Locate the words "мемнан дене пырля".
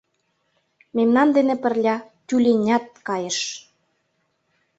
0.95-1.95